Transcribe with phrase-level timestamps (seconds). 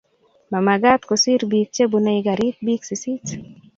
[0.53, 3.25] Mamagat kosir bik chebunei garit bik sisit